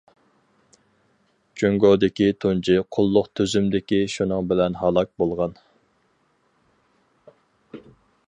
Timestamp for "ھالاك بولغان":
4.81-5.55